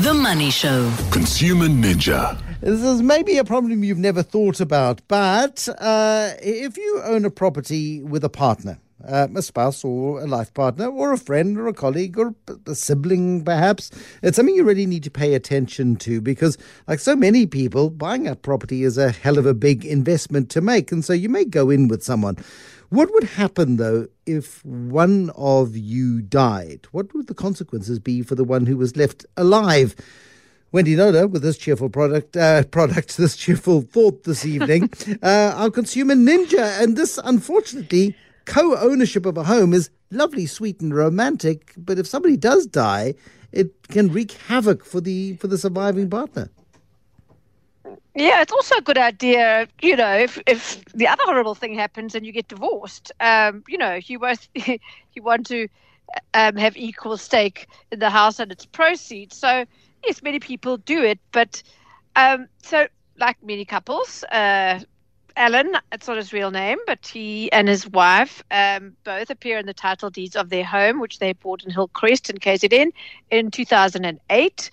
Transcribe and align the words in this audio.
The 0.00 0.12
Money 0.12 0.50
Show. 0.50 0.92
Consumer 1.10 1.68
Ninja. 1.68 2.38
This 2.60 2.82
is 2.82 3.00
maybe 3.00 3.38
a 3.38 3.44
problem 3.44 3.82
you've 3.82 3.96
never 3.96 4.22
thought 4.22 4.60
about, 4.60 5.00
but 5.08 5.66
uh, 5.78 6.32
if 6.42 6.76
you 6.76 7.00
own 7.02 7.24
a 7.24 7.30
property 7.30 8.02
with 8.02 8.22
a 8.22 8.28
partner, 8.28 8.78
uh, 9.06 9.28
a 9.34 9.42
spouse 9.42 9.84
or 9.84 10.20
a 10.20 10.26
life 10.26 10.52
partner, 10.54 10.88
or 10.88 11.12
a 11.12 11.18
friend 11.18 11.58
or 11.58 11.68
a 11.68 11.72
colleague 11.72 12.18
or 12.18 12.34
a 12.66 12.74
sibling, 12.74 13.44
perhaps, 13.44 13.90
it's 14.22 14.36
something 14.36 14.54
you 14.54 14.64
really 14.64 14.86
need 14.86 15.04
to 15.04 15.10
pay 15.10 15.34
attention 15.34 15.96
to 15.96 16.20
because, 16.20 16.58
like 16.86 16.98
so 16.98 17.16
many 17.16 17.46
people, 17.46 17.90
buying 17.90 18.26
a 18.26 18.36
property 18.36 18.82
is 18.82 18.98
a 18.98 19.10
hell 19.10 19.38
of 19.38 19.46
a 19.46 19.54
big 19.54 19.84
investment 19.84 20.50
to 20.50 20.60
make. 20.60 20.92
And 20.92 21.04
so 21.04 21.12
you 21.12 21.28
may 21.28 21.44
go 21.44 21.70
in 21.70 21.88
with 21.88 22.02
someone. 22.02 22.36
What 22.88 23.12
would 23.14 23.24
happen, 23.24 23.76
though, 23.76 24.06
if 24.26 24.64
one 24.64 25.30
of 25.34 25.76
you 25.76 26.22
died? 26.22 26.86
What 26.92 27.12
would 27.14 27.26
the 27.26 27.34
consequences 27.34 27.98
be 27.98 28.22
for 28.22 28.36
the 28.36 28.44
one 28.44 28.66
who 28.66 28.76
was 28.76 28.96
left 28.96 29.26
alive? 29.36 29.96
Wendy 30.72 30.94
Knowler 30.94 31.26
with 31.26 31.42
this 31.42 31.56
cheerful 31.58 31.88
product, 31.88 32.36
uh, 32.36 32.62
product, 32.70 33.16
this 33.16 33.36
cheerful 33.36 33.80
thought 33.80 34.24
this 34.24 34.44
evening. 34.44 34.90
uh, 35.22 35.54
our 35.56 35.70
consumer 35.70 36.14
ninja, 36.14 36.80
and 36.80 36.96
this, 36.96 37.18
unfortunately, 37.24 38.14
co-ownership 38.46 39.26
of 39.26 39.36
a 39.36 39.44
home 39.44 39.74
is 39.74 39.90
lovely, 40.10 40.46
sweet, 40.46 40.80
and 40.80 40.94
romantic. 40.94 41.74
But 41.76 41.98
if 41.98 42.06
somebody 42.06 42.36
does 42.36 42.66
die, 42.66 43.14
it 43.52 43.88
can 43.88 44.12
wreak 44.12 44.32
havoc 44.32 44.84
for 44.84 45.00
the 45.00 45.34
for 45.36 45.48
the 45.48 45.58
surviving 45.58 46.08
partner. 46.08 46.50
Yeah, 48.14 48.40
it's 48.40 48.52
also 48.52 48.76
a 48.76 48.80
good 48.80 48.96
idea, 48.96 49.68
you 49.82 49.94
know, 49.94 50.16
if, 50.16 50.40
if 50.46 50.82
the 50.94 51.06
other 51.06 51.22
horrible 51.26 51.54
thing 51.54 51.74
happens 51.74 52.14
and 52.14 52.24
you 52.24 52.32
get 52.32 52.48
divorced, 52.48 53.12
um, 53.20 53.62
you 53.68 53.76
know, 53.76 54.00
you 54.06 54.18
both 54.18 54.48
you 54.54 55.22
want 55.22 55.46
to 55.48 55.68
um, 56.32 56.56
have 56.56 56.78
equal 56.78 57.18
stake 57.18 57.66
in 57.92 57.98
the 57.98 58.08
house 58.08 58.38
and 58.38 58.50
its 58.50 58.64
proceeds. 58.64 59.36
So 59.36 59.66
yes, 60.02 60.22
many 60.22 60.40
people 60.40 60.78
do 60.78 61.02
it, 61.02 61.18
but 61.30 61.62
um, 62.16 62.48
so 62.62 62.86
like 63.18 63.36
many 63.42 63.66
couples, 63.66 64.24
uh, 64.24 64.80
Alan, 65.36 65.76
it's 65.92 66.08
not 66.08 66.16
his 66.16 66.32
real 66.32 66.50
name, 66.50 66.78
but 66.86 67.06
he 67.06 67.50
and 67.52 67.68
his 67.68 67.88
wife 67.88 68.42
um, 68.50 68.96
both 69.04 69.30
appear 69.30 69.58
in 69.58 69.66
the 69.66 69.74
title 69.74 70.10
deeds 70.10 70.34
of 70.36 70.48
their 70.48 70.64
home, 70.64 71.00
which 71.00 71.18
they 71.18 71.32
bought 71.32 71.64
in 71.64 71.70
Hillcrest 71.70 72.30
in 72.30 72.38
KZN 72.38 72.92
in 73.30 73.50
2008. 73.50 74.70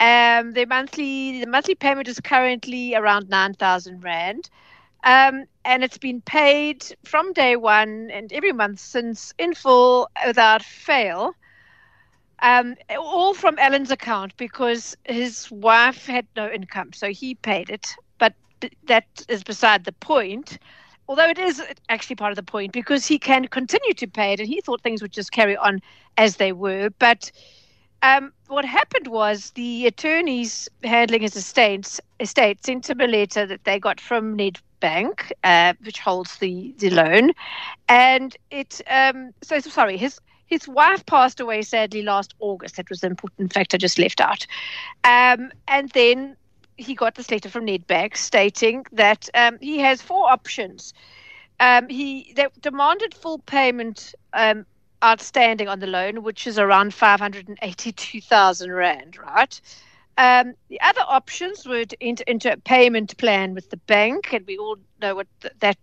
Um, 0.00 0.52
their 0.52 0.66
monthly 0.66 1.40
the 1.40 1.46
monthly 1.50 1.74
payment 1.74 2.08
is 2.08 2.20
currently 2.20 2.94
around 2.94 3.28
nine 3.28 3.54
thousand 3.54 4.02
rand, 4.02 4.50
um, 5.04 5.44
and 5.64 5.84
it's 5.84 5.98
been 5.98 6.20
paid 6.22 6.84
from 7.04 7.32
day 7.32 7.56
one 7.56 8.10
and 8.10 8.32
every 8.32 8.52
month 8.52 8.80
since 8.80 9.32
in 9.38 9.54
full 9.54 10.08
without 10.26 10.62
fail. 10.62 11.34
Um, 12.40 12.76
all 12.98 13.34
from 13.34 13.58
Alan's 13.58 13.90
account 13.90 14.36
because 14.36 14.96
his 15.04 15.50
wife 15.50 16.06
had 16.06 16.26
no 16.36 16.50
income, 16.50 16.92
so 16.92 17.08
he 17.10 17.34
paid 17.34 17.70
it. 17.70 17.96
That 18.86 19.06
is 19.28 19.42
beside 19.42 19.84
the 19.84 19.92
point. 19.92 20.58
Although 21.08 21.28
it 21.28 21.38
is 21.38 21.60
actually 21.88 22.16
part 22.16 22.30
of 22.30 22.36
the 22.36 22.42
point 22.42 22.72
because 22.72 23.04
he 23.04 23.18
can 23.18 23.48
continue 23.48 23.94
to 23.94 24.06
pay 24.06 24.32
it, 24.32 24.40
and 24.40 24.48
he 24.48 24.60
thought 24.60 24.80
things 24.82 25.02
would 25.02 25.12
just 25.12 25.32
carry 25.32 25.56
on 25.56 25.80
as 26.16 26.36
they 26.36 26.52
were, 26.52 26.90
but 26.98 27.32
um, 28.02 28.32
what 28.48 28.64
happened 28.64 29.08
was 29.08 29.50
the 29.50 29.86
attorneys 29.86 30.68
handling 30.82 31.22
his 31.22 31.36
estate, 31.36 32.00
estate 32.18 32.64
sent 32.64 32.88
him 32.88 33.00
a 33.00 33.06
letter 33.06 33.46
that 33.46 33.64
they 33.64 33.78
got 33.78 34.00
from 34.00 34.36
Nedbank, 34.36 35.32
uh, 35.44 35.74
which 35.84 35.98
holds 35.98 36.38
the, 36.38 36.74
the 36.78 36.90
loan. 36.90 37.32
And 37.88 38.36
it, 38.50 38.80
um, 38.88 39.32
so 39.42 39.58
sorry, 39.60 39.96
his, 39.98 40.18
his 40.46 40.66
wife 40.66 41.04
passed 41.06 41.40
away 41.40 41.62
sadly 41.62 42.02
last 42.02 42.34
August. 42.38 42.76
That 42.76 42.88
was 42.88 43.00
the 43.00 43.08
important 43.08 43.52
fact 43.52 43.74
I 43.74 43.76
just 43.76 43.98
left 43.98 44.20
out. 44.20 44.46
Um, 45.04 45.52
and 45.68 45.90
then 45.90 46.36
he 46.80 46.94
got 46.94 47.14
this 47.14 47.30
letter 47.30 47.48
from 47.48 47.66
Nedbank 47.66 48.16
stating 48.16 48.86
that 48.92 49.28
um, 49.34 49.58
he 49.60 49.78
has 49.80 50.02
four 50.02 50.30
options. 50.30 50.92
Um, 51.60 51.88
he 51.88 52.32
they 52.36 52.46
demanded 52.60 53.14
full 53.14 53.38
payment 53.38 54.14
um, 54.32 54.66
outstanding 55.04 55.68
on 55.68 55.80
the 55.80 55.86
loan, 55.86 56.22
which 56.22 56.46
is 56.46 56.58
around 56.58 56.94
582,000 56.94 58.72
Rand, 58.72 59.18
right? 59.18 59.60
Um, 60.18 60.54
the 60.68 60.80
other 60.80 61.02
options 61.08 61.66
were 61.66 61.84
to 61.84 61.96
enter 62.02 62.24
into 62.26 62.52
a 62.52 62.56
payment 62.56 63.16
plan 63.16 63.54
with 63.54 63.70
the 63.70 63.78
bank, 63.78 64.32
and 64.34 64.46
we 64.46 64.58
all 64.58 64.76
know 65.00 65.14
what 65.14 65.28
th- 65.40 65.54
that 65.60 65.78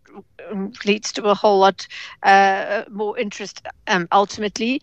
leads 0.86 1.12
to 1.14 1.24
a 1.26 1.36
whole 1.36 1.60
lot 1.60 1.88
uh, 2.24 2.84
more 2.90 3.18
interest 3.18 3.62
um, 3.88 4.08
ultimately, 4.12 4.82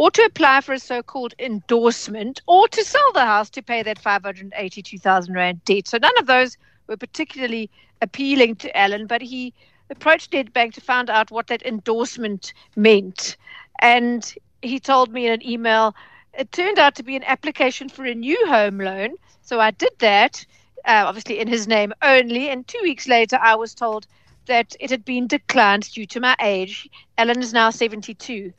or 0.00 0.10
to 0.10 0.22
apply 0.22 0.62
for 0.62 0.72
a 0.72 0.78
so 0.78 1.02
called 1.02 1.34
endorsement, 1.38 2.40
or 2.46 2.66
to 2.66 2.82
sell 2.82 3.12
the 3.12 3.26
house 3.26 3.50
to 3.50 3.60
pay 3.60 3.82
that 3.82 3.98
582,000 3.98 5.34
Rand 5.34 5.62
debt. 5.66 5.86
So 5.86 5.98
none 5.98 6.16
of 6.16 6.26
those 6.26 6.56
were 6.86 6.96
particularly 6.96 7.68
appealing 8.00 8.56
to 8.56 8.74
Alan, 8.74 9.06
but 9.06 9.20
he 9.20 9.52
approached 9.90 10.30
Nedbank 10.30 10.72
to 10.72 10.80
find 10.80 11.10
out 11.10 11.30
what 11.30 11.48
that 11.48 11.66
endorsement 11.66 12.54
meant. 12.76 13.36
And 13.82 14.34
he 14.62 14.80
told 14.80 15.12
me 15.12 15.26
in 15.26 15.34
an 15.34 15.46
email, 15.46 15.94
it 16.32 16.50
turned 16.50 16.78
out 16.78 16.94
to 16.94 17.02
be 17.02 17.14
an 17.14 17.24
application 17.24 17.90
for 17.90 18.06
a 18.06 18.14
new 18.14 18.46
home 18.46 18.78
loan. 18.78 19.16
So 19.42 19.60
I 19.60 19.70
did 19.70 19.92
that, 19.98 20.46
uh, 20.86 21.04
obviously 21.06 21.40
in 21.40 21.46
his 21.46 21.68
name 21.68 21.92
only. 22.00 22.48
And 22.48 22.66
two 22.66 22.80
weeks 22.82 23.06
later, 23.06 23.38
I 23.38 23.54
was 23.54 23.74
told 23.74 24.06
that 24.50 24.74
it 24.80 24.90
had 24.90 25.04
been 25.04 25.28
declined 25.28 25.88
due 25.92 26.06
to 26.06 26.18
my 26.18 26.34
age. 26.40 26.88
Ellen 27.18 27.40
is 27.40 27.52
now 27.52 27.70
72. 27.70 28.52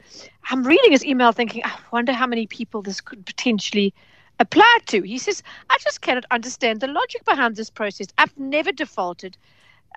I'm 0.50 0.64
reading 0.64 0.94
his 0.94 1.04
email 1.04 1.34
thinking, 1.34 1.64
I 1.66 1.78
wonder 1.92 2.14
how 2.14 2.26
many 2.26 2.48
people 2.48 2.82
this 2.82 3.02
could 3.02 3.26
potentially 3.26 3.94
apply 4.40 4.78
to. 4.86 5.02
He 5.02 5.18
says, 5.18 5.44
I 5.70 5.78
just 5.80 6.00
cannot 6.00 6.24
understand 6.32 6.80
the 6.80 6.88
logic 6.88 7.26
behind 7.26 7.58
this 7.58 7.70
process. 7.70 8.08
I've 8.18 8.38
never 8.40 8.72
defaulted 8.72 9.36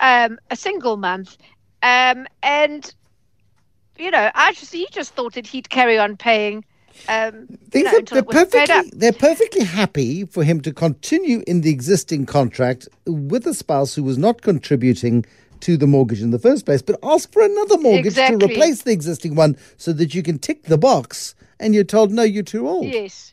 um, 0.00 0.36
a 0.50 0.56
single 0.56 0.96
month. 0.96 1.36
Um, 1.84 2.26
and 2.42 2.92
you 3.96 4.10
know, 4.10 4.32
I 4.34 4.52
just 4.52 4.72
he 4.72 4.88
just 4.90 5.14
thought 5.14 5.34
that 5.34 5.46
he'd 5.46 5.70
carry 5.70 5.96
on 5.96 6.16
paying. 6.16 6.64
Um, 7.08 7.46
These 7.70 7.84
know, 7.84 7.98
are, 7.98 8.02
they're 8.02 8.22
perfectly 8.24 8.90
they're 8.92 9.12
perfectly 9.12 9.64
happy 9.64 10.24
for 10.24 10.42
him 10.42 10.60
to 10.62 10.72
continue 10.72 11.44
in 11.46 11.60
the 11.60 11.70
existing 11.70 12.26
contract 12.26 12.88
with 13.06 13.46
a 13.46 13.54
spouse 13.54 13.94
who 13.94 14.02
was 14.02 14.18
not 14.18 14.42
contributing 14.42 15.24
to 15.60 15.76
the 15.76 15.86
mortgage 15.86 16.22
in 16.22 16.30
the 16.30 16.38
first 16.38 16.66
place, 16.66 16.82
but 16.82 16.98
ask 17.02 17.32
for 17.32 17.42
another 17.42 17.78
mortgage 17.78 18.06
exactly. 18.06 18.38
to 18.38 18.46
replace 18.46 18.82
the 18.82 18.92
existing 18.92 19.34
one 19.34 19.56
so 19.76 19.92
that 19.92 20.14
you 20.14 20.22
can 20.22 20.38
tick 20.38 20.64
the 20.64 20.78
box. 20.78 21.34
And 21.60 21.74
you're 21.74 21.84
told 21.84 22.10
no, 22.10 22.22
you're 22.22 22.42
too 22.42 22.68
old. 22.68 22.86
Yes. 22.86 23.32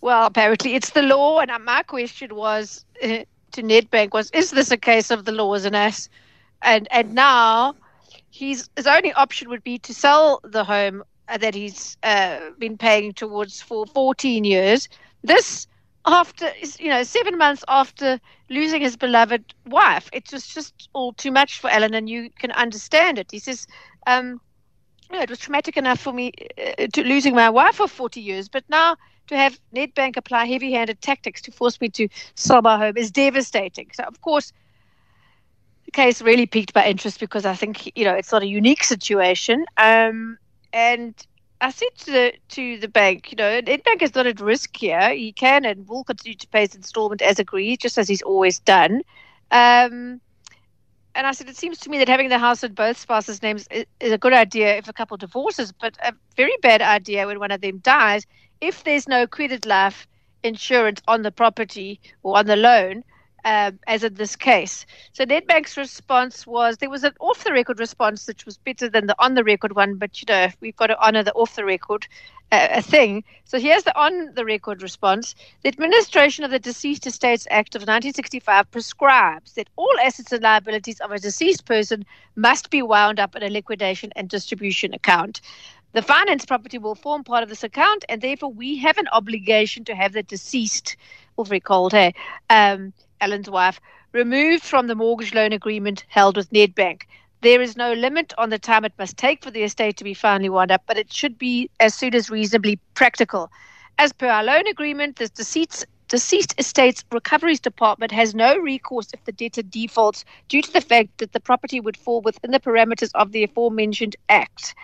well, 0.00 0.26
apparently 0.26 0.74
it's 0.74 0.90
the 0.90 1.02
law, 1.02 1.40
and 1.40 1.52
my 1.64 1.82
question 1.82 2.34
was 2.34 2.84
uh, 3.02 3.24
to 3.52 3.62
Nedbank 3.62 4.12
was: 4.12 4.30
Is 4.32 4.50
this 4.50 4.70
a 4.70 4.76
case 4.76 5.10
of 5.10 5.24
the 5.24 5.32
law 5.32 5.54
as 5.54 5.64
an 5.64 5.74
ass? 5.74 6.08
And 6.62 6.88
and 6.90 7.14
now 7.14 7.74
he's 8.30 8.68
his 8.76 8.86
only 8.86 9.12
option 9.12 9.48
would 9.50 9.62
be 9.62 9.78
to 9.78 9.94
sell 9.94 10.40
the 10.42 10.64
home 10.64 11.02
that 11.28 11.54
he's 11.54 11.96
uh, 12.02 12.50
been 12.58 12.76
paying 12.76 13.12
towards 13.12 13.60
for 13.60 13.86
14 13.86 14.44
years. 14.44 14.88
This 15.22 15.66
after 16.04 16.50
you 16.78 16.88
know 16.88 17.02
seven 17.02 17.38
months 17.38 17.64
after 17.68 18.20
losing 18.50 18.82
his 18.82 18.96
beloved 18.96 19.54
wife, 19.66 20.08
it 20.12 20.32
was 20.32 20.46
just 20.46 20.88
all 20.92 21.12
too 21.12 21.30
much 21.30 21.60
for 21.60 21.70
Alan, 21.70 21.94
and 21.94 22.08
you 22.08 22.30
can 22.38 22.52
understand 22.52 23.18
it. 23.18 23.30
He 23.30 23.38
says. 23.38 23.66
Um, 24.06 24.40
you 25.10 25.18
know, 25.18 25.22
it 25.22 25.28
was 25.28 25.40
traumatic 25.40 25.76
enough 25.76 26.00
for 26.00 26.12
me 26.12 26.32
uh, 26.56 26.86
to 26.94 27.02
losing 27.04 27.34
my 27.34 27.50
wife 27.50 27.74
for 27.74 27.86
40 27.86 28.18
years, 28.18 28.48
but 28.48 28.64
now 28.70 28.96
to 29.26 29.36
have 29.36 29.58
Nedbank 29.74 30.16
apply 30.16 30.46
heavy-handed 30.46 31.00
tactics 31.02 31.42
to 31.42 31.52
force 31.52 31.80
me 31.80 31.88
to 31.90 32.08
sell 32.34 32.62
my 32.62 32.78
home 32.78 32.96
is 32.96 33.10
devastating. 33.10 33.90
So, 33.92 34.04
of 34.04 34.20
course, 34.22 34.52
the 35.84 35.90
case 35.90 36.22
really 36.22 36.46
piqued 36.46 36.74
my 36.74 36.86
interest 36.86 37.20
because 37.20 37.44
I 37.44 37.54
think 37.54 37.96
you 37.96 38.04
know 38.04 38.14
it's 38.14 38.32
not 38.32 38.42
a 38.42 38.46
unique 38.46 38.84
situation. 38.84 39.64
Um, 39.76 40.38
and 40.72 41.14
I 41.62 41.70
said 41.70 41.94
to 41.98 42.10
the 42.10 42.34
to 42.50 42.78
the 42.78 42.88
bank, 42.88 43.30
you 43.30 43.36
know, 43.36 43.62
Nedbank 43.62 44.02
is 44.02 44.16
not 44.16 44.26
at 44.26 44.40
risk 44.40 44.76
here. 44.76 45.14
He 45.14 45.32
can 45.32 45.64
and 45.64 45.88
will 45.88 46.02
continue 46.02 46.36
to 46.36 46.48
pay 46.48 46.62
his 46.62 46.74
instalment 46.74 47.22
as 47.22 47.38
agreed, 47.38 47.80
just 47.80 47.98
as 47.98 48.08
he's 48.08 48.22
always 48.22 48.58
done. 48.58 49.02
Um, 49.52 50.20
and 51.14 51.26
I 51.26 51.32
said, 51.32 51.48
it 51.48 51.56
seems 51.56 51.78
to 51.80 51.90
me 51.90 51.98
that 51.98 52.08
having 52.08 52.30
the 52.30 52.38
house 52.38 52.64
in 52.64 52.74
both 52.74 52.98
spouses' 52.98 53.42
names 53.42 53.68
is, 53.70 53.86
is 54.00 54.12
a 54.12 54.18
good 54.18 54.32
idea 54.32 54.76
if 54.76 54.88
a 54.88 54.92
couple 54.92 55.16
divorces, 55.16 55.72
but 55.72 55.96
a 56.02 56.12
very 56.36 56.56
bad 56.62 56.82
idea 56.82 57.26
when 57.28 57.38
one 57.38 57.52
of 57.52 57.60
them 57.60 57.78
dies 57.78 58.26
if 58.60 58.82
there's 58.82 59.06
no 59.06 59.26
credit 59.26 59.64
life 59.64 60.08
insurance 60.42 61.00
on 61.06 61.22
the 61.22 61.30
property 61.30 62.00
or 62.24 62.38
on 62.38 62.46
the 62.46 62.56
loan 62.56 63.04
um, 63.44 63.78
as 63.86 64.04
in 64.04 64.14
this 64.14 64.36
case. 64.36 64.86
So 65.12 65.24
Nedbank's 65.24 65.76
response 65.76 66.46
was 66.46 66.76
there 66.76 66.90
was 66.90 67.04
an 67.04 67.14
off 67.20 67.44
the 67.44 67.52
record 67.52 67.80
response 67.80 68.26
which 68.26 68.46
was 68.46 68.56
better 68.58 68.88
than 68.88 69.06
the 69.06 69.16
on 69.18 69.34
the 69.34 69.44
record 69.44 69.74
one, 69.74 69.96
but 69.96 70.20
you 70.20 70.26
know 70.28 70.48
we've 70.60 70.76
got 70.76 70.88
to 70.88 71.00
honour 71.00 71.22
the 71.22 71.32
off 71.32 71.56
the 71.56 71.64
record 71.64 72.06
uh, 72.52 72.80
thing. 72.82 73.24
So 73.44 73.58
here's 73.58 73.82
the 73.82 73.98
on 73.98 74.34
the 74.34 74.44
record 74.44 74.82
response: 74.82 75.34
the 75.62 75.68
administration 75.68 76.44
of 76.44 76.50
the 76.50 76.58
Deceased 76.58 77.06
Estates 77.06 77.46
Act 77.50 77.74
of 77.74 77.80
1965 77.80 78.70
prescribes 78.70 79.52
that 79.54 79.70
all 79.76 79.94
assets 80.02 80.32
and 80.32 80.42
liabilities 80.42 81.00
of 81.00 81.10
a 81.10 81.18
deceased 81.18 81.64
person 81.64 82.04
must 82.36 82.70
be 82.70 82.82
wound 82.82 83.18
up 83.18 83.34
in 83.34 83.42
a 83.42 83.48
liquidation 83.48 84.12
and 84.16 84.28
distribution 84.28 84.94
account. 84.94 85.40
The 85.92 86.02
finance 86.02 86.46
property 86.46 86.78
will 86.78 86.94
form 86.94 87.22
part 87.22 87.42
of 87.42 87.50
this 87.50 87.62
account, 87.62 88.04
and 88.08 88.22
therefore 88.22 88.50
we 88.50 88.78
have 88.78 88.96
an 88.96 89.08
obligation 89.12 89.84
to 89.84 89.94
have 89.94 90.12
the 90.12 90.22
deceased, 90.22 90.96
or 91.36 91.44
very 91.44 91.60
cold, 91.60 91.92
hey, 91.92 92.14
um, 92.48 92.94
Alan's 93.22 93.48
wife, 93.48 93.80
removed 94.12 94.64
from 94.64 94.88
the 94.88 94.94
mortgage 94.94 95.32
loan 95.32 95.52
agreement 95.52 96.04
held 96.08 96.36
with 96.36 96.50
Nedbank. 96.50 97.02
There 97.40 97.62
is 97.62 97.76
no 97.76 97.92
limit 97.92 98.34
on 98.36 98.50
the 98.50 98.58
time 98.58 98.84
it 98.84 98.92
must 98.98 99.16
take 99.16 99.42
for 99.42 99.50
the 99.50 99.62
estate 99.62 99.96
to 99.96 100.04
be 100.04 100.12
finally 100.14 100.48
wound 100.48 100.70
up, 100.70 100.82
but 100.86 100.98
it 100.98 101.12
should 101.12 101.38
be 101.38 101.70
as 101.80 101.94
soon 101.94 102.14
as 102.14 102.30
reasonably 102.30 102.78
practical. 102.94 103.50
As 103.98 104.12
per 104.12 104.28
our 104.28 104.42
loan 104.44 104.66
agreement, 104.66 105.16
the 105.16 105.28
deceased 105.28 105.86
estate's 106.58 107.04
recoveries 107.10 107.60
department 107.60 108.12
has 108.12 108.34
no 108.34 108.56
recourse 108.56 109.08
if 109.14 109.24
the 109.24 109.32
debtor 109.32 109.62
defaults 109.62 110.24
due 110.48 110.62
to 110.62 110.72
the 110.72 110.80
fact 110.80 111.18
that 111.18 111.32
the 111.32 111.40
property 111.40 111.80
would 111.80 111.96
fall 111.96 112.20
within 112.20 112.50
the 112.50 112.60
parameters 112.60 113.10
of 113.14 113.32
the 113.32 113.44
aforementioned 113.44 114.16
act. 114.28 114.74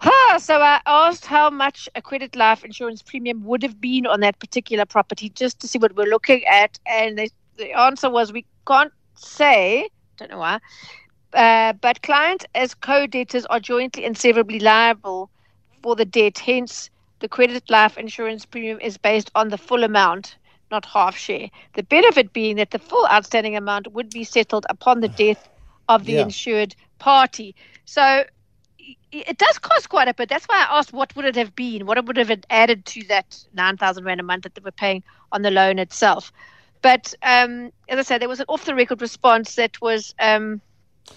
Ah, 0.00 0.38
so 0.38 0.60
I 0.60 0.80
asked 0.86 1.24
how 1.24 1.48
much 1.50 1.88
a 1.94 2.02
credit 2.02 2.36
life 2.36 2.64
insurance 2.64 3.00
premium 3.00 3.44
would 3.44 3.62
have 3.62 3.80
been 3.80 4.06
on 4.06 4.20
that 4.20 4.38
particular 4.38 4.84
property 4.84 5.30
just 5.30 5.60
to 5.60 5.68
see 5.68 5.78
what 5.78 5.96
we're 5.96 6.10
looking 6.10 6.44
at. 6.44 6.78
And 6.84 7.16
they, 7.16 7.28
the 7.56 7.72
answer 7.72 8.10
was 8.10 8.32
we 8.32 8.46
can't 8.66 8.92
say, 9.14 9.88
don't 10.18 10.30
know 10.30 10.38
why, 10.38 10.58
uh, 11.34 11.72
but 11.80 12.02
clients 12.02 12.44
as 12.54 12.74
co-debtors 12.74 13.46
are 13.46 13.60
jointly 13.60 14.04
and 14.04 14.16
severally 14.16 14.58
liable 14.60 15.30
for 15.82 15.94
the 15.96 16.04
debt. 16.04 16.38
Hence, 16.40 16.90
the 17.20 17.28
credit 17.28 17.70
life 17.70 17.96
insurance 17.96 18.44
premium 18.46 18.78
is 18.80 18.96
based 18.98 19.30
on 19.34 19.48
the 19.48 19.58
full 19.58 19.82
amount, 19.84 20.38
not 20.70 20.86
half 20.86 21.16
share. 21.16 21.48
The 21.74 21.82
benefit 21.82 22.32
being 22.32 22.56
that 22.56 22.70
the 22.70 22.78
full 22.78 23.06
outstanding 23.10 23.56
amount 23.56 23.92
would 23.92 24.12
be 24.12 24.24
settled 24.24 24.66
upon 24.68 25.00
the 25.00 25.08
death 25.08 25.48
of 25.88 26.04
the 26.04 26.20
Yeah. 26.20 26.20
insured 26.20 26.74
party. 26.98 27.54
So 27.84 28.24
it 29.12 29.38
does 29.38 29.58
cost 29.58 29.88
quite 29.88 30.08
a 30.08 30.14
bit. 30.14 30.28
That's 30.28 30.46
why 30.46 30.64
I 30.68 30.78
asked 30.78 30.92
what 30.92 31.14
would 31.16 31.24
it 31.24 31.36
have 31.36 31.54
been, 31.54 31.86
what 31.86 31.98
it 31.98 32.04
would 32.06 32.16
have 32.16 32.30
added 32.50 32.84
to 32.86 33.02
that 33.08 33.36
nine 33.52 33.76
thousand 33.76 34.04
rand 34.04 34.20
a 34.20 34.24
month 34.24 34.42
that 34.42 34.54
they 34.54 34.62
were 34.64 34.72
paying 34.72 35.02
on 35.32 35.42
the 35.42 35.50
loan 35.50 35.78
itself. 35.78 36.32
But 36.84 37.14
um, 37.22 37.72
as 37.88 37.98
I 37.98 38.02
said, 38.02 38.20
there 38.20 38.28
was 38.28 38.40
an 38.40 38.46
off-the-record 38.46 39.00
response 39.00 39.54
that 39.54 39.80
was 39.80 40.14
um, 40.20 40.60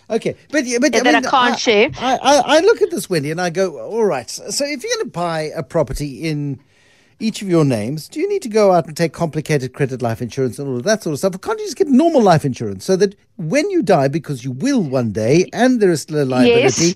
Okay, 0.10 0.36
but 0.50 0.66
yeah, 0.66 0.78
but 0.80 0.94
that 0.94 1.06
I, 1.06 1.18
I 1.18 1.22
can't 1.22 1.60
share. 1.60 1.90
I, 2.00 2.18
I, 2.22 2.58
I 2.58 2.60
look 2.62 2.82
at 2.82 2.90
this, 2.90 3.10
Wendy, 3.10 3.32
and 3.32 3.42
I 3.42 3.50
go, 3.50 3.78
all 3.78 4.06
right. 4.06 4.30
So 4.30 4.66
if 4.66 4.82
you're 4.82 4.96
going 4.96 5.06
to 5.08 5.12
buy 5.12 5.52
a 5.56 5.64
property 5.64 6.24
in 6.28 6.62
each 7.20 7.42
of 7.42 7.50
your 7.50 7.66
names, 7.66 8.08
do 8.08 8.22
you 8.22 8.30
need 8.30 8.44
to 8.44 8.50
go 8.50 8.72
out 8.72 8.88
and 8.88 8.96
take 8.96 9.12
complicated 9.12 9.74
credit 9.74 10.02
life 10.02 10.22
insurance 10.22 10.58
and 10.58 10.70
all 10.70 10.78
of 10.78 10.84
that 10.84 11.04
sort 11.04 11.12
of 11.14 11.20
stuff? 11.20 11.36
Or 11.36 11.40
can't 11.40 11.60
you 11.60 11.66
just 11.66 11.78
get 11.78 11.90
normal 11.90 12.22
life 12.22 12.46
insurance 12.46 12.86
so 12.86 12.96
that 12.96 13.16
when 13.36 13.70
you 13.70 13.84
die, 13.84 14.08
because 14.08 14.46
you 14.46 14.52
will 14.54 14.82
one 14.82 15.12
day, 15.12 15.50
and 15.52 15.82
there 15.82 15.92
is 15.92 16.02
still 16.04 16.24
a 16.24 16.26
liability, 16.26 16.96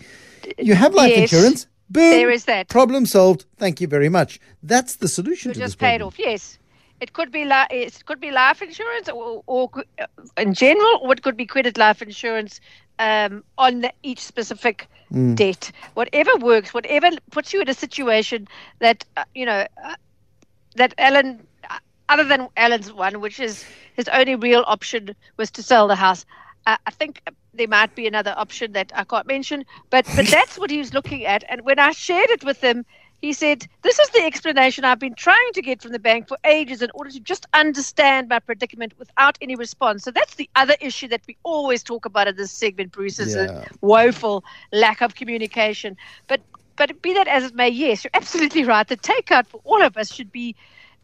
you 0.58 0.76
have 0.76 0.94
life 0.94 1.10
Yes. 1.10 1.34
insurance. 1.34 1.68
Boom. 1.90 2.12
There 2.12 2.32
is 2.32 2.46
that. 2.46 2.70
Problem 2.70 3.06
solved. 3.06 3.44
Thank 3.58 3.82
you 3.82 3.88
very 3.88 4.08
much. 4.08 4.40
That's 4.64 4.96
the 4.96 5.10
solution 5.10 5.50
You 5.50 5.56
to 5.56 5.60
just 5.60 5.74
this 5.74 5.76
paid 5.76 5.98
problem. 5.98 6.08
off. 6.08 6.20
Yes, 6.20 6.58
it 7.02 7.14
could 7.14 7.32
be 7.32 7.46
li- 7.46 7.68
it 7.72 8.06
could 8.06 8.22
be 8.22 8.32
life 8.32 8.62
insurance, 8.62 9.10
or, 9.10 9.44
or 9.48 9.70
uh, 10.00 10.08
in 10.38 10.54
general, 10.54 11.00
or 11.04 11.14
it 11.14 11.24
could 11.24 11.38
be 11.38 11.46
credit 11.46 11.78
life 11.78 12.02
insurance 12.02 12.62
um, 13.00 13.44
on 13.58 13.82
the, 13.82 13.94
each 14.04 14.20
specific 14.22 14.88
Mm. 15.12 15.36
debt. 15.36 15.72
Whatever 15.94 16.32
works, 16.40 16.74
whatever 16.74 17.10
puts 17.32 17.54
you 17.54 17.62
in 17.62 17.70
a 17.70 17.74
situation 17.74 18.48
that 18.80 19.06
uh, 19.18 19.26
you 19.36 19.46
know 19.46 19.66
uh, 19.84 19.96
that 20.76 20.94
Alan, 20.98 21.48
uh, 21.70 21.78
other 22.10 22.24
than 22.26 22.48
Alan's 22.58 22.94
one, 22.94 23.22
which 23.22 23.40
is 23.40 23.66
his 23.96 24.08
only 24.10 24.36
real 24.36 24.64
option 24.68 25.16
was 25.38 25.52
to 25.52 25.64
sell 25.64 25.88
the 25.88 25.96
house. 25.96 26.26
I 26.68 26.92
think 26.92 27.22
there 27.54 27.68
might 27.68 27.96
be 27.96 28.08
another 28.08 28.34
option 28.38 28.74
that 28.74 28.92
I 28.96 29.04
can't 29.04 29.28
mention, 29.28 29.66
but 29.90 30.08
but 30.16 30.30
that's 30.32 30.58
what 30.60 30.70
he 30.72 30.78
was 30.78 30.94
looking 30.94 31.26
at. 31.26 31.44
And 31.50 31.62
when 31.66 31.80
I 31.80 31.92
shared 31.92 32.30
it 32.30 32.44
with 32.44 32.62
him, 32.64 32.86
he 33.22 33.34
said, 33.34 33.68
"This 33.84 34.00
is 34.00 34.10
the 34.10 34.24
explanation 34.26 34.86
I've 34.86 35.00
been 35.00 35.16
trying 35.16 35.52
to 35.54 35.62
get 35.62 35.82
from 35.82 35.92
the 35.94 36.00
bank 36.00 36.28
for 36.28 36.38
ages 36.46 36.82
in 36.82 36.90
order 36.94 37.12
to 37.12 37.20
just 37.22 37.46
understand 37.54 38.30
my 38.30 38.40
predicament 38.40 38.94
without 38.98 39.38
any 39.42 39.56
response." 39.56 40.04
So 40.04 40.12
that's 40.12 40.36
the 40.36 40.50
other 40.56 40.76
issue 40.82 41.08
that 41.10 41.22
we 41.28 41.38
always 41.44 41.84
talk 41.84 42.06
about 42.06 42.28
in 42.28 42.36
this 42.36 42.52
segment, 42.52 42.92
Bruce, 42.92 43.20
is 43.20 43.36
Yeah. 43.36 43.48
a 43.48 43.50
woeful 43.82 44.44
lack 44.74 45.02
of 45.02 45.16
communication. 45.16 45.96
But 46.28 46.42
but 46.78 47.02
be 47.02 47.14
that 47.14 47.28
as 47.28 47.46
it 47.46 47.56
may, 47.56 47.70
yes, 47.70 48.04
you're 48.04 48.12
absolutely 48.14 48.64
right. 48.66 48.88
The 48.88 48.98
takeout 48.98 49.48
for 49.48 49.62
all 49.64 49.82
of 49.84 49.98
us 49.98 50.12
should 50.12 50.32
be 50.32 50.56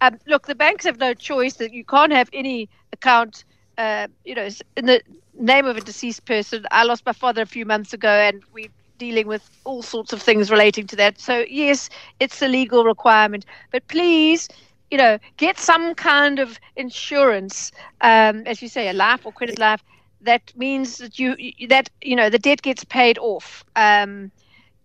um, 0.02 0.18
look, 0.28 0.48
the 0.48 0.56
banks 0.56 0.86
have 0.86 1.00
no 1.00 1.14
choice 1.14 1.56
that 1.56 1.74
you 1.74 1.84
can't 1.86 2.12
have 2.14 2.30
any 2.34 2.70
account, 2.94 3.44
uh, 3.78 4.08
you 4.24 4.36
know, 4.36 4.48
in 4.76 4.86
the 4.86 5.02
name 5.34 5.66
of 5.66 5.78
a 5.78 5.82
deceased 5.82 6.26
person. 6.26 6.66
I 6.72 6.84
lost 6.84 7.06
my 7.06 7.14
father 7.14 7.42
a 7.42 7.48
few 7.48 7.66
months 7.66 7.94
ago, 7.94 8.10
and 8.10 8.44
we're 8.54 8.70
dealing 8.98 9.28
with 9.28 9.50
all 9.66 9.82
sorts 9.82 10.14
of 10.14 10.22
things 10.22 10.52
relating 10.52 10.88
to 10.88 10.96
that. 10.98 11.20
So, 11.20 11.46
yes, 11.50 11.90
it's 12.20 12.42
a 12.42 12.48
legal 12.48 12.84
requirement, 12.84 13.46
but 13.72 13.88
please. 13.88 14.48
You 14.92 14.98
know, 14.98 15.18
get 15.38 15.58
some 15.58 15.96
kind 15.96 16.40
of 16.40 16.60
insurance, 16.76 17.72
um, 18.02 18.44
as 18.46 18.62
you 18.62 18.68
say, 18.70 18.88
a 18.90 18.94
life 18.94 19.26
or 19.26 19.32
credit 19.32 19.58
life. 19.60 19.84
That 20.22 20.54
means 20.56 20.98
that 20.98 21.20
you 21.20 21.36
that 21.68 21.90
you 22.02 22.16
know 22.16 22.30
the 22.30 22.40
debt 22.40 22.62
gets 22.62 22.84
paid 22.84 23.18
off. 23.18 23.64
Um, 23.76 24.32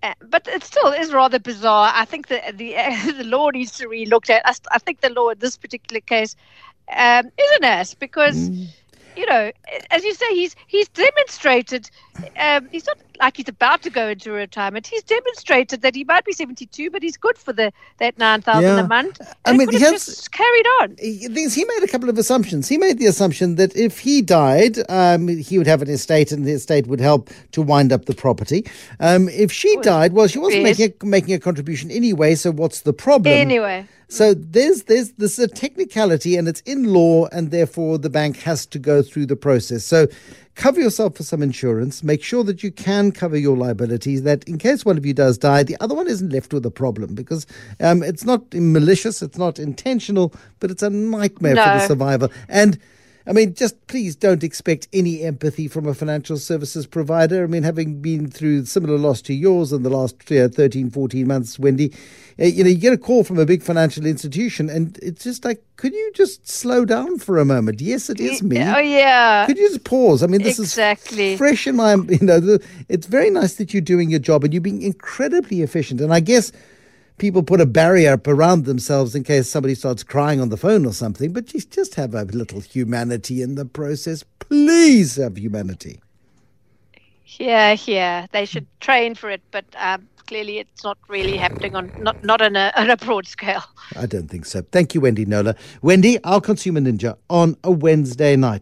uh, 0.03 0.15
but 0.29 0.47
it 0.49 0.63
still 0.65 0.93
is 0.93 1.13
rather 1.13 1.39
bizarre. 1.39 1.93
I 1.95 2.05
think 2.05 2.29
that 2.29 2.57
the 2.59 2.75
the 3.17 3.25
law 3.25 3.51
needs 3.51 3.73
to 3.79 3.89
be 3.89 4.07
looked 4.07 4.31
at. 4.31 4.43
I, 4.45 4.55
I 4.73 4.79
think 4.79 5.01
the 5.01 5.11
law 5.11 5.31
in 5.31 5.39
this 5.39 5.57
particular 5.57 6.01
case 6.01 6.35
um, 6.95 7.27
is 7.39 7.51
an 7.59 7.65
ass 7.65 7.95
because 7.95 8.51
you 9.17 9.27
know, 9.27 9.51
as 9.91 10.05
you 10.05 10.15
say, 10.15 10.35
he's 10.35 10.57
he's 10.67 10.89
demonstrated. 10.89 11.91
Um, 12.39 12.69
he's 12.71 12.87
not 12.87 12.99
like 13.21 13.37
he's 13.37 13.49
about 13.49 13.83
to 13.83 13.91
go 13.91 14.09
into 14.09 14.33
retirement. 14.33 14.87
He's 14.87 15.03
demonstrated 15.03 15.83
that 15.83 15.95
he 15.95 16.05
might 16.05 16.25
be 16.25 16.33
seventy 16.33 16.67
two, 16.67 16.91
but 16.91 17.03
he's 17.03 17.17
good 17.17 17.39
for 17.39 17.53
the 17.53 17.73
that 17.99 18.19
nine 18.19 18.43
thousand 18.43 18.63
Yeah. 18.77 18.81
a 18.81 18.89
month. 18.89 19.21
I 19.45 19.57
mean, 19.57 19.71
he 19.71 19.79
has- 19.81 20.07
just 20.07 20.33
carried 20.33 20.67
on. 20.81 20.97
he, 20.99 21.29
he 21.49 21.65
made 21.65 21.83
a 21.83 21.89
couple 21.89 22.09
of 22.09 22.19
assumptions. 22.19 22.69
He 22.69 22.79
made 22.79 22.99
the 22.99 23.07
assumption 23.07 23.57
that 23.57 23.75
if 23.77 24.01
he 24.01 24.23
died, 24.23 24.79
um, 24.91 25.29
he 25.29 25.59
would 25.59 25.67
have 25.67 25.83
an 25.83 25.89
estate, 25.91 26.33
and 26.33 26.45
the 26.45 26.53
estate 26.53 26.87
would 26.87 27.01
help 27.01 27.31
to 27.53 27.63
wind 27.63 27.93
up 27.93 28.07
the 28.07 28.15
property. 28.15 28.67
Um, 29.01 29.29
if 29.29 29.53
she 29.53 29.77
died, 29.79 30.13
well, 30.13 30.27
she 30.27 30.39
wasn't 30.39 30.63
yes. 30.63 30.79
making 30.79 30.95
a, 31.03 31.07
making 31.07 31.35
a 31.35 31.39
contribution 31.39 31.91
anyway. 31.91 32.35
So 32.35 32.51
what's 32.51 32.81
the 32.83 32.93
problem? 32.93 33.33
Anyway, 33.35 33.87
So 34.13 34.35
there's 34.35 34.83
there's 34.83 35.13
this 35.13 35.39
is 35.39 35.47
a 35.47 35.49
technicality, 35.49 36.37
and 36.37 36.47
it's 36.47 36.61
in 36.61 36.93
law, 36.93 37.29
and 37.29 37.51
therefore 37.51 37.97
the 37.97 38.11
bank 38.11 38.37
has 38.41 38.67
to 38.67 38.79
go 38.79 39.01
through 39.01 39.25
the 39.25 39.37
process. 39.37 39.85
So 39.87 40.07
cover 40.55 40.79
yourself 40.83 41.17
for 41.17 41.23
some 41.23 41.43
insurance. 41.43 42.03
Make 42.03 42.23
sure 42.23 42.45
that 42.45 42.63
you 42.63 42.71
can 42.71 43.13
cover 43.13 43.39
your 43.39 43.57
liabilities. 43.57 44.25
That 44.25 44.45
in 44.45 44.59
case 44.59 44.85
one 44.85 44.99
of 44.99 45.07
you 45.07 45.15
does 45.15 45.39
die, 45.39 45.63
the 45.63 45.79
other 45.81 45.95
one 45.95 46.09
isn't 46.09 46.29
left 46.29 46.53
with 46.53 46.67
a 46.67 46.71
problem 46.71 47.15
because 47.15 47.47
um, 47.81 48.03
it's 48.03 48.27
not 48.27 48.53
malicious, 48.53 49.23
it's 49.23 49.39
not 49.39 49.59
intentional, 49.59 50.35
but 50.61 50.71
it's 50.71 50.83
a 50.83 50.91
nightmare 50.91 51.57
for 51.57 51.79
the 51.79 51.87
survivor. 51.87 52.29
And 52.51 52.79
I 53.27 53.33
mean, 53.33 53.55
just 53.55 53.87
please 53.87 54.17
don't 54.17 54.43
expect 54.43 54.89
any 54.93 55.23
empathy 55.23 55.69
from 55.69 55.87
a 55.87 55.95
financial 55.95 56.37
services 56.39 56.87
provider. 56.87 57.45
I 57.45 57.47
mean, 57.47 57.63
having 57.63 58.01
been 58.03 58.29
through 58.29 58.65
similar 58.65 58.99
loss 58.99 59.23
to 59.23 59.35
yours 59.35 59.73
in 59.73 59.83
the 59.85 59.91
last 59.91 60.31
uh, 60.33 60.49
13, 60.49 60.91
14 60.91 61.27
months, 61.27 61.59
Wendy, 61.59 61.95
uh, 62.41 62.45
you 62.47 62.65
know, 62.65 62.71
you 62.71 62.77
get 62.79 62.93
a 62.93 62.99
call 62.99 63.23
from 63.23 63.39
a 63.39 63.47
big 63.47 63.63
financial 63.63 64.07
institution 64.07 64.69
and 64.69 64.99
it's 65.03 65.23
just 65.23 65.45
like, 65.45 65.63
could 65.77 65.93
you 65.93 66.13
just 66.15 66.49
slow 66.49 66.85
down 66.85 67.19
for 67.19 67.39
a 67.39 67.45
moment? 67.45 67.81
Yes, 67.81 68.11
it 68.11 68.19
is 68.21 68.43
me. 68.43 68.59
oh 68.59 68.79
yeah, 68.79 69.47
Could 69.47 69.59
you 69.59 69.69
just 69.69 69.85
pause? 69.85 70.23
I 70.23 70.27
mean, 70.27 70.43
this 70.43 70.59
Exactly. 70.59 71.35
is 71.35 71.39
fresh 71.39 71.67
in 71.67 71.77
my, 71.77 71.95
you 71.95 72.19
know, 72.23 72.41
the, 72.41 72.65
it's 72.89 73.07
very 73.07 73.31
nice 73.31 73.55
that 73.55 73.73
you're 73.73 73.81
doing 73.83 74.11
your 74.11 74.21
job 74.21 74.43
and 74.45 74.53
you're 74.53 74.61
being 74.61 74.83
incredibly 74.83 75.63
efficient. 75.63 76.01
And 76.01 76.13
I 76.13 76.21
guess 76.21 76.51
people 77.19 77.43
put 77.43 77.61
a 77.61 77.67
barrier 77.67 78.15
up 78.15 78.27
around 78.29 78.65
themselves 78.65 79.15
in 79.15 79.25
case 79.25 79.49
somebody 79.49 79.75
starts 79.75 80.03
crying 80.03 80.41
on 80.41 80.49
the 80.51 80.57
phone 80.57 80.87
or 80.87 80.93
something, 80.93 81.33
but 81.33 81.47
just, 81.47 81.71
just 81.71 81.95
have 81.97 82.15
a 82.15 82.25
little 82.25 82.61
humanity 82.61 83.43
in 83.43 83.55
the 83.57 83.65
process. 83.65 84.25
Please 84.41 85.17
have 85.17 85.39
humanity. 85.39 86.01
yeah, 87.39 87.77
yeah. 87.87 88.27
They 88.33 88.45
should 88.45 88.67
train 88.81 89.15
for 89.15 89.31
it, 89.31 89.43
but 89.51 89.65
um, 89.79 90.09
clearly 90.27 90.59
it's 90.59 90.85
not 90.85 90.99
really 91.09 91.37
happening 91.37 91.75
on 91.75 91.93
not 91.99 92.23
not 92.25 92.43
on 92.43 92.57
a 92.57 92.73
on 92.77 92.91
a 92.91 92.97
broad 92.97 93.27
scale. 93.27 93.65
I 93.97 94.07
don't 94.07 94.29
think 94.29 94.47
so. 94.47 94.63
Thank 94.73 94.95
you, 94.95 95.01
Wendy 95.01 95.25
Knowler. 95.25 95.55
Wendy, 95.83 96.23
our 96.25 96.41
consumer 96.41 96.81
ninja 96.81 97.17
on 97.31 97.57
a 97.65 97.71
Wednesday 97.71 98.37
night. 98.37 98.61